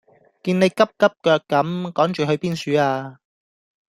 [0.03, 0.17] 見你急急腳
[1.37, 3.19] 咁趕住去邊處呀